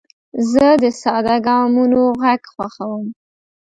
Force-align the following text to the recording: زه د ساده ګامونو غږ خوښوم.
زه 0.51 0.67
د 0.81 0.83
ساده 1.01 1.35
ګامونو 1.47 2.01
غږ 2.21 2.41
خوښوم. 2.53 3.05